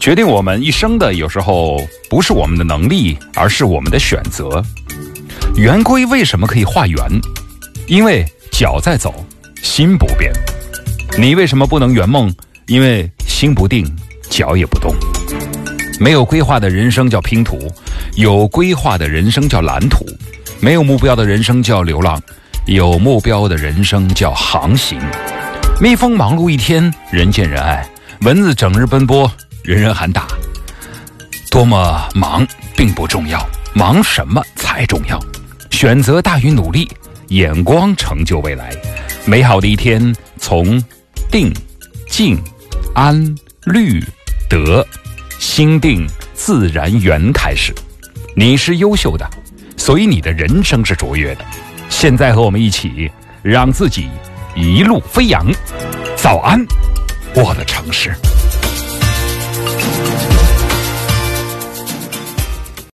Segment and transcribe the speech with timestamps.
[0.00, 4.64] 决定我们一生的，有时候不是我们的能力，而是我们的选择。
[5.56, 6.96] 圆规为什么可以画圆？
[7.86, 9.14] 因为脚在走，
[9.62, 10.32] 心不变。
[11.18, 12.34] 你为什么不能圆梦？
[12.66, 13.84] 因为心不定，
[14.30, 14.94] 脚也不动。
[16.00, 17.58] 没有规划的人生叫拼图，
[18.16, 20.06] 有规划的人生叫蓝图。
[20.60, 22.18] 没有目标的人生叫流浪，
[22.64, 24.98] 有目标的人生叫航行。
[25.78, 27.84] 蜜蜂忙碌一天，人见人爱；
[28.22, 29.30] 蚊子整日奔波，
[29.62, 30.26] 人人喊打。
[31.50, 32.46] 多么忙
[32.76, 35.20] 并不重要，忙什么才重要。
[35.70, 36.88] 选择大于努力，
[37.28, 38.70] 眼光成就未来。
[39.24, 40.82] 美好的一天从
[41.30, 41.52] 定、
[42.08, 42.38] 静、
[42.94, 43.34] 安、
[43.64, 44.02] 虑、
[44.48, 44.86] 得、
[45.38, 47.74] 心定自然圆开始。
[48.36, 49.28] 你是优秀的。
[49.76, 51.44] 所以你的人生是卓越的。
[51.88, 53.10] 现在和我们一起，
[53.42, 54.10] 让自己
[54.54, 55.50] 一路飞扬。
[56.16, 56.62] 早安，
[57.34, 58.14] 我的城市。